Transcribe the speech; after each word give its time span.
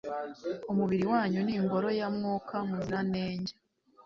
umubiri 0.71 1.05
wanyu 1.13 1.39
ni 1.45 1.53
ingoro 1.59 1.87
ya 1.99 2.07
Mwuka 2.15 2.55
Muziranenge 2.67 3.53